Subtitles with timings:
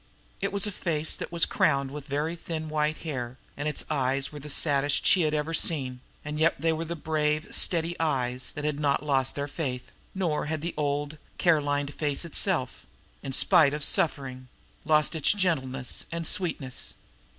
[0.41, 4.31] It was a face that was crowned with very thin white hair, and its eyes
[4.31, 8.51] were the saddest she had ever seen, and yet they were brave, steady old eyes
[8.55, 12.87] that had not lost their faith; nor had the old, care lined face itself,
[13.21, 14.47] in spite of suffering,
[14.85, 16.95] lost its gentleness and sweetness.